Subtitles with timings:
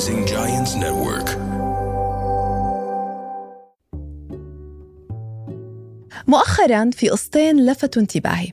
[0.00, 1.30] Rising Giants Network.
[6.28, 8.52] مؤخرا في قصتين لفتوا انتباهي.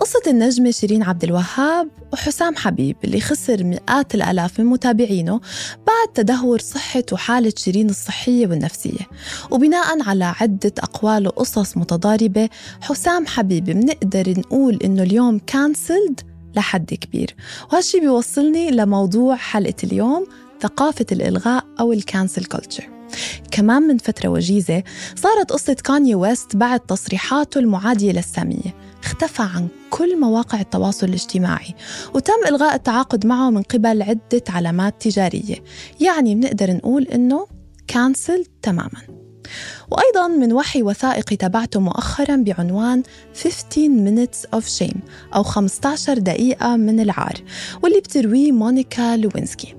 [0.00, 5.40] قصة النجمة شيرين عبد الوهاب وحسام حبيب اللي خسر مئات الآلاف من متابعينه
[5.86, 9.06] بعد تدهور صحة وحالة شيرين الصحية والنفسية.
[9.50, 12.48] وبناء على عدة أقوال وقصص متضاربة
[12.80, 16.20] حسام حبيب بنقدر نقول إنه اليوم كانسلد
[16.56, 17.34] لحد كبير.
[17.72, 20.26] وهالشي بيوصلني لموضوع حلقة اليوم
[20.60, 22.98] ثقافة الإلغاء أو ال cancel culture
[23.50, 24.82] كمان من فترة وجيزة
[25.16, 28.74] صارت قصة كاني ويست بعد تصريحاته المعادية للسامية.
[29.04, 31.74] اختفى عن كل مواقع التواصل الاجتماعي
[32.14, 35.56] وتم إلغاء التعاقد معه من قبل عدة علامات تجارية.
[36.00, 37.46] يعني بنقدر نقول إنه
[37.86, 39.18] cancelled تماماً.
[39.90, 43.02] وأيضا من وحي وثائقي تابعته مؤخرا بعنوان
[43.42, 44.98] 15 minutes of shame
[45.34, 47.34] أو 15 دقيقة من العار
[47.82, 49.77] واللي بترويه مونيكا لوينسكي.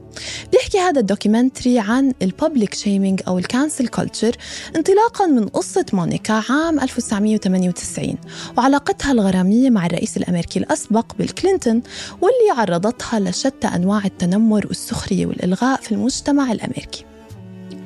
[0.52, 4.36] بيحكي هذا ال documentary عن ال public shaming أو ال cancel culture
[4.76, 8.16] انطلاقا من قصة مونيكا عام 1998
[8.58, 11.82] وعلاقتها الغرامية مع الرئيس الأمريكي الأسبق بيل كلينتون
[12.22, 17.06] واللي عرضتها لشتى أنواع التنمر والسخرية والإلغاء في المجتمع الأمريكي.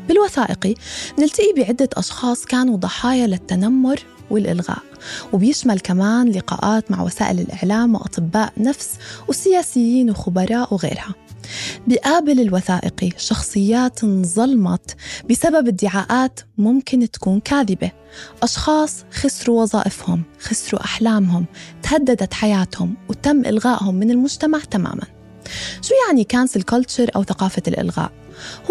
[0.08, 0.76] بالوثائقي
[1.20, 4.00] نلتقي بعدة أشخاص كانوا ضحايا للتنمر
[4.30, 4.84] والإلغاء
[5.34, 8.90] وبيشمل كمان لقاءات مع وسائل الإعلام وأطباء نفس
[9.28, 11.16] وسياسيين وخبراء وغيرها.
[11.88, 14.96] بيقابل الوثائقي شخصيات انظلمت
[15.30, 17.92] بسبب ادعاءات ممكن تكون كاذبة.
[18.44, 21.46] أشخاص خسروا وظائفهم خسروا أحلامهم
[21.84, 25.13] تهددت حياتهم وتم إلغائهم من المجتمع تماما.
[25.82, 28.12] شو يعني cancel culture أو ثقافة الإلغاء؟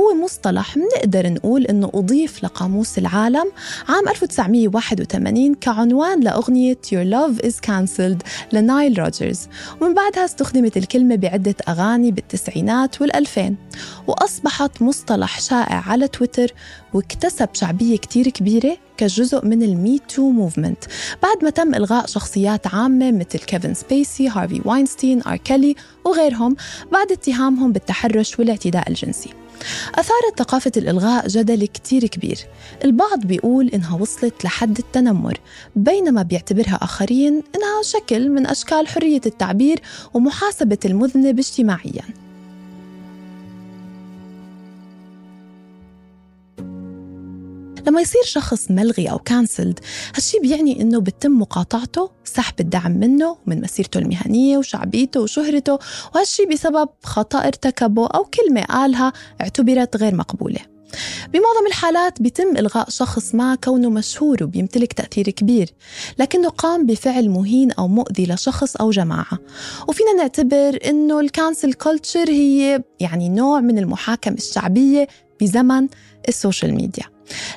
[0.01, 3.53] هو مصطلح بنقدر نقول إنه أضيف لقاموس العالم.
[3.89, 9.49] عام 1981 كعنوان لأغنية Your Love is Cancelled لنايل روجرز.
[9.81, 13.57] ومن بعدها استخدمت الكلمة بعدة أغاني بالتسعينات والألفين.
[14.07, 16.53] وأصبحت مصطلح شائع على تويتر
[16.95, 20.85] واكتسب شعبية كتير كبيرة كجزء من ال Me Too movement
[21.23, 26.57] بعد ما تم إلغاء شخصيات عامة مثل كيفن سبيسي، هارفي واينستين، آر كيلي وغيرهم
[26.93, 29.31] بعد اتهامهم بالتحرش والاعتداء الجنسي.
[29.95, 32.39] أثارت ثقافة الإلغاء جدل كتير كبير.
[32.85, 35.39] البعض بيقول إنها وصلت لحد التنمر
[35.77, 39.81] بينما بيعتبرها آخرين إنها شكل من أشكال حرية التعبير
[40.15, 42.22] ومحاسبة المذنب اجتماعياً.
[47.87, 49.81] لما يصير شخص ملغي أو كانسلد
[50.15, 55.79] هالشي بيعني إنه بتم مقاطعته سحب الدعم منه ومن مسيرته المهنية وشعبيته وشهرته
[56.15, 60.59] وهالشي بسبب خطأ ارتكبه أو كلمة قالها اعتبرت غير مقبولة.
[61.33, 65.71] بمعظم الحالات بيتم إلغاء شخص ما كونه مشهور وبيمتلك تأثير كبير
[66.19, 69.39] لكنه قام بفعل مهين أو مؤذي لشخص أو جماعة.
[69.89, 75.09] وفينا نعتبر أنه ال cancel culture هي يعني نوع من المحاكمة الشعبية
[75.41, 75.89] بزمن
[76.29, 77.12] ال social media.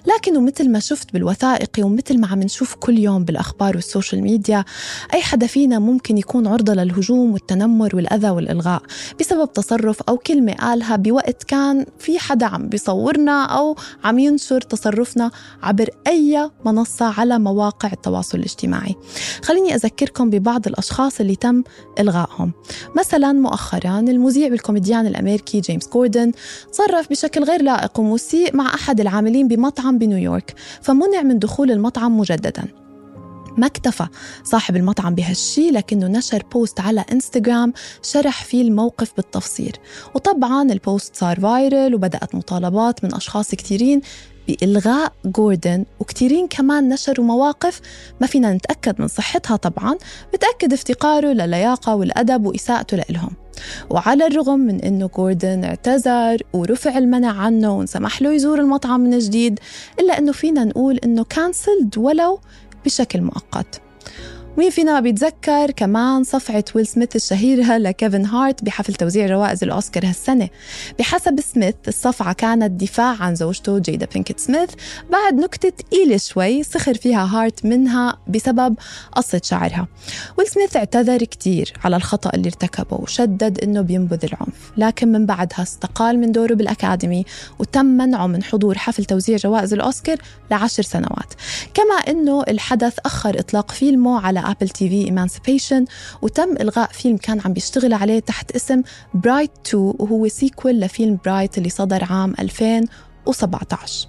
[0.06, 4.66] لكن ومثل ما شفت بالوثائقي ومثل ما عم نشوف كل يوم بالأخبار وال social media
[5.14, 8.82] أي حدا فينا ممكن يكون عرضة للهجوم والتنمر والأذى والإلغاء
[9.20, 15.32] بسبب تصرف أو كلمة قالها بوقت كان في حدا عم بيصورنا أو عم ينشر تصرفنا
[15.64, 18.96] عبر أي منصة على مواقع التواصل الاجتماعي.
[19.44, 21.64] خليني أذكركم ببعض الأشخاص اللي تم
[22.00, 22.52] إلغائهم.
[22.96, 26.32] مثلا مؤخرا المذيع والكوميديان الأمريكي جيمس كوردن
[26.72, 32.68] تصرف بشكل غير لائق ومسيء مع أحد العاملين بمطعم بنيويورك فمنع من دخول المطعم مجددا.
[33.58, 34.08] ما اكتفى
[34.44, 37.74] صاحب المطعم بهالشي لكنه نشر post على إنستغرام
[38.04, 39.78] شرح فيه الموقف بالتفصيل.
[40.16, 44.02] وطبعا ال post صار viral وبدأت مطالبات من أشخاص كثيرين
[44.48, 47.82] بإلغاء جوردن وكثيرين كمان نشروا مواقف
[48.22, 49.98] ما فينا نتأكد من صحتها طبعا
[50.34, 53.45] بتأكد افتقاره للياقة والأدب وإساءته لإلهم.
[53.90, 59.60] وعلى الرغم من أنه جوردن اعتذر ورفع المنع عنه وانسمح له يزور المطعم من جديد
[60.00, 62.40] إلا أنه فينا نقول أنه cancelled ولو
[62.86, 63.82] بشكل مؤقت.
[64.58, 70.06] مين فينا ما بيتذكر كمان صفعة ويل سميث الشهيرة لكيفن هارت بحفل توزيع جوائز الأوسكار
[70.06, 70.50] هالسنة.
[71.00, 74.70] بحسب سميث الصفعة كانت دفاع عن زوجته جيدا بينكت سميث.
[75.12, 78.76] بعد نكتة تقيلة شوي سخر فيها هارت منها بسبب
[79.12, 79.88] قصة شعرها
[80.38, 84.72] ويل سميث اعتذر كتير على الخطأ اللي ارتكبه وشدد إنه بينبذ العنف.
[84.78, 87.26] لكن من بعدها استقال من دوره بال Academy
[87.60, 90.18] وتم منعه من حضور حفل توزيع جوائز الأوسكار
[90.52, 91.34] لعشر سنوات.
[91.74, 95.86] كما إنه الحدث أخر إطلاق فيلمه على Apple TV Emancipation
[96.22, 98.82] وتم إلغاء فيلم كان عم بيشتغل عليه تحت اسم
[99.14, 104.08] Bright 2 وهو sequel لفيلم Bright اللي صدر عام 2017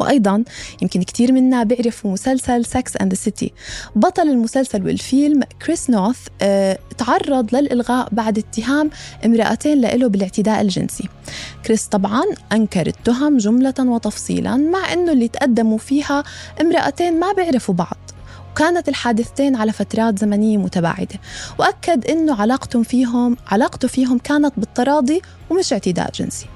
[0.00, 0.44] وأيضا
[0.82, 3.52] يمكن كتير منا بيعرفوا مسلسل Sex and City
[3.96, 8.90] بطل المسلسل والفيلم كريس نوث آه تعرض للإلغاء بعد اتهام
[9.24, 11.08] امرأتين له بالاعتداء الجنسي.
[11.66, 12.22] كريس طبعا
[12.52, 16.24] أنكر التهم جملة وتفصيلا مع أنه اللي تقدموا فيها
[16.60, 17.96] امرأتين ما بيعرفوا بعض.
[18.58, 21.20] وكانت الحادثتين على فترات زمنية متباعدة.
[21.58, 26.46] وأكد أنه علاقتهم فيهم علاقته فيهم كانت بالتراضي ومش اعتداء جنسي.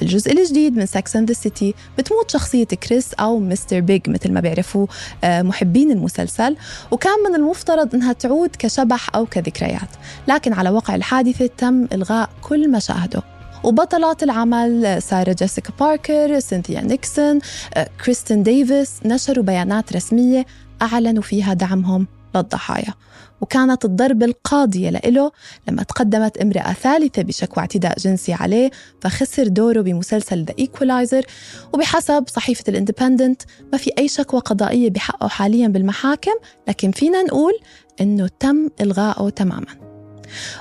[0.00, 3.80] بالجزء الجديد من Sex and City بتموت شخصية كريس أو Mr.
[3.80, 4.88] Big مثل ما بيعرفوه
[5.24, 6.56] آه، محبين المسلسل.
[6.90, 9.90] وكان من المفترض أنها تعود كشبح أو كذكريات.
[10.28, 13.22] لكن على وقع الحادثة تم إلغاء كل مشاهده.
[13.64, 17.38] وبطلات العمل سارة جيسيكا باركر سينثيا نيكسون
[17.74, 20.46] آه، كريستين ديفيس نشروا بيانات رسمية
[20.82, 22.94] أعلنوا فيها دعمهم للضحايا.
[23.40, 25.32] وكانت الضربة القاضية له
[25.68, 28.70] لما تقدمت امرأة ثالثة بشكوى اعتداء جنسي عليه
[29.02, 31.26] فخسر دوره بمسلسل The Equalizer
[31.74, 33.42] وبحسب صحيفة الاندبندنت
[33.72, 36.34] ما في أي شكوى قضائية بحقه حاليا بالمحاكم
[36.68, 37.52] لكن فينا نقول
[38.00, 39.88] إنه تم إلغائه تماما.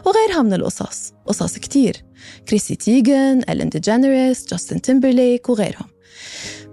[0.05, 2.03] وغيرها من القصص قصص كتير.
[2.47, 5.87] كريسي تيغن، ألين دي جاستن تيمبرليك وغيرهم.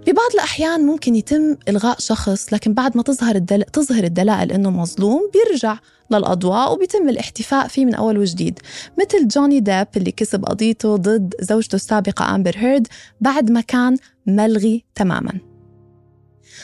[0.07, 3.63] ببعض الأحيان ممكن يتم إلغاء شخص لكن بعد ما تظهر الدل...
[3.63, 5.77] تظهر الدلائل إنه مظلوم بيرجع
[6.11, 8.59] للأضواء وبيتم الاحتفاء فيه من أول وجديد.
[8.99, 12.87] مثل جوني ديب اللي كسب قضيته ضد زوجته السابقة أمبر هيرد
[13.21, 13.97] بعد ما كان
[14.27, 15.54] ملغي تماماً.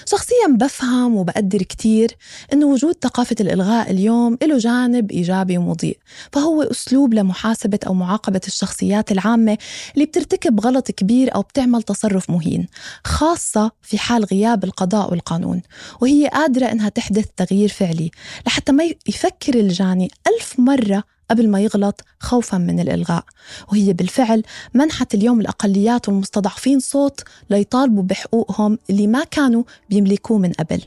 [0.06, 2.18] شخصيا بفهم وبقدر كتير
[2.54, 5.98] إنه وجود ثقافة الإلغاء اليوم له جانب إيجابي ومضيء
[6.32, 9.58] فهو أسلوب لمحاسبة أو معاقبة الشخصيات العامة
[9.94, 12.68] اللي بترتكب غلط كبير أو بتعمل تصرف مهين
[13.06, 15.62] خاصة في حال غياب القضاء والقانون
[16.02, 18.12] وهي قادرة إنها تحدث تغيير فعلي
[18.48, 23.24] لحتى ما يفكر الجاني ألف مرة قبل ما يغلط خوفا من الإلغاء.
[23.72, 24.44] وهي بالفعل
[24.74, 30.81] منحت اليوم الأقليات والمستضعفين صوت ليطالبوا بحقوقهم اللي ما كانوا بيملكوه من قبل.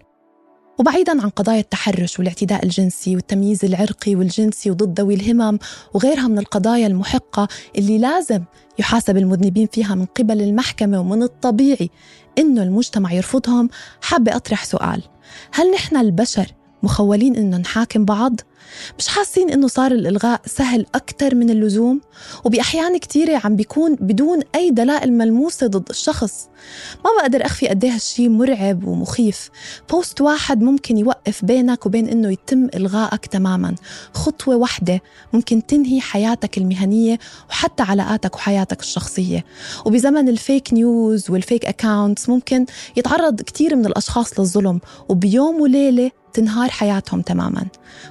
[0.78, 5.58] وبعيدا عن قضايا التحرش والاعتداء الجنسي والتمييز العرقي والجنسي وضد ذوي الهمم
[5.94, 7.48] وغيرها من القضايا المحقة
[7.78, 8.42] اللي لازم
[8.78, 11.90] يحاسب المذنبين فيها من قبل المحكمة ومن الطبيعي
[12.38, 13.68] إنه المجتمع يرفضهم
[14.00, 15.02] حابة أطرح سؤال.
[15.52, 16.46] هل نحن البشر
[16.84, 18.40] مخولين إنه نحاكم بعض؟
[18.98, 22.00] مش حاسين إنه صار الإلغاء سهل أكتر من اللزوم؟
[22.44, 26.48] وبأحيان كتيرة عم بيكون بدون أي دلائل ملموسة ضد الشخص.
[27.04, 29.50] ما بقدر أخفي قد هالشي مرعب ومخيف.
[29.90, 33.74] post واحد ممكن يوقف بينك وبين إنه يتم إلغائك تماما.
[34.14, 35.02] خطوة واحدة
[35.32, 37.18] ممكن تنهي حياتك المهنية
[37.50, 39.44] وحتى علاقاتك وحياتك الشخصية.
[39.84, 42.66] وبزمن ال fake news وال fake accounts ممكن
[42.96, 44.80] يتعرض كتير من الأشخاص للظلم.
[45.08, 47.66] وبيوم وليلة تنهار حياتهم تماما.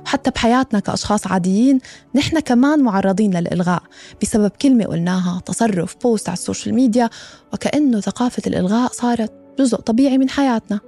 [0.05, 1.79] وحتى بحياتنا كأشخاص عاديين
[2.15, 3.83] نحن كمان معرضين للإلغاء
[4.21, 7.09] بسبب كلمة قلناها تصرف post على ال social media
[7.53, 10.79] وكأنه ثقافة الإلغاء صارت جزء طبيعي من حياتنا.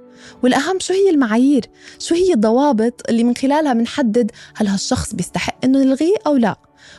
[0.42, 1.66] والأهم شو هي المعايير؟
[1.98, 6.56] شو هي الضوابط اللي من خلالها بنحدد هل هالشخص بيستحق أنه نلغيه أو لا؟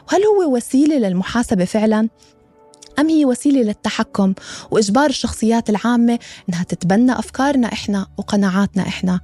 [0.08, 2.10] وهل هو وسيلة للمحاسبة فعلا؟
[3.00, 4.34] أم هي وسيلة للتحكم
[4.72, 9.20] وإجبار الشخصيات العامة إنها تتبنى أفكارنا إحنا وقناعاتنا إحنا؟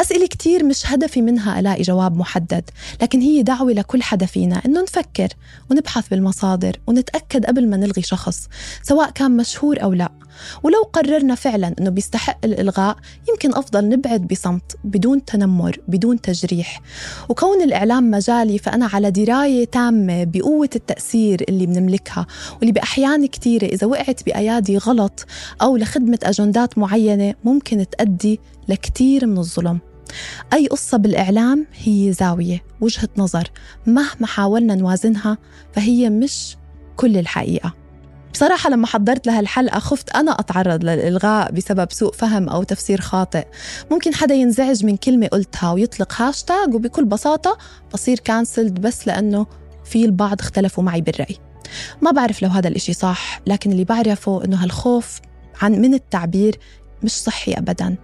[0.00, 2.70] أسئلة كتير مش هدفي منها ألاقي جواب محدد
[3.02, 5.28] لكن هي دعوة لكل حدا فينا إنه نفكر
[5.70, 8.48] ونبحث بالمصادر ونتأكد قبل ما نلغي شخص
[8.82, 10.12] سواء كان مشهور أو لا.
[10.62, 12.96] ولو قررنا فعلا إنه بيستحق الإلغاء
[13.28, 16.80] يمكن أفضل نبعد بصمت بدون تنمر بدون تجريح.
[17.28, 22.26] وكون الإعلام مجالي فأنا على دراية تامة بقوة التأثير اللي بنملكها
[22.56, 25.26] واللي بأحيان كثيره إذا وقعت بأيادي غلط
[25.62, 29.78] أو لخدمة أجندات معينة ممكن تؤدي لكثير من الظلم.
[30.52, 33.50] أي قصة بالإعلام هي زاوية وجهة نظر.
[33.86, 35.38] مهما حاولنا نوازنها
[35.72, 36.56] فهي مش
[36.96, 37.77] كل الحقيقة.
[38.34, 43.44] بصراحة لما حضرت لهالحلقة خفت أنا أتعرض للإلغاء بسبب سوء فهم أو تفسير خاطئ.
[43.90, 47.58] ممكن حدا ينزعج من كلمة قلتها ويطلق هاشتاج وبكل بساطة
[47.94, 49.46] بصير كانسلد بس لأنه
[49.84, 51.36] في البعض اختلفوا معي بالرأي.
[52.02, 55.20] ما بعرف لو هذا الإشي صح لكن اللي بعرفه أنه هالخوف
[55.62, 56.58] عن من التعبير
[57.02, 57.96] مش صحي ابدا.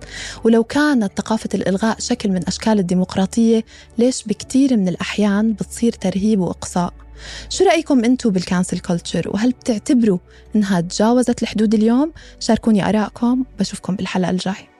[0.44, 3.64] ولو كانت ثقافة الإلغاء شكل من أشكال الديمقراطية
[3.98, 6.92] ليش بكثير من الأحيان بتصير ترهيب وإقصاء؟
[7.48, 10.18] شو رأيكم أنتم بال cancel culture وهل بتعتبروا
[10.56, 14.73] إنها تجاوزت الحدود اليوم؟ شاركوني آرائكم بشوفكم بالحلقة الجاية.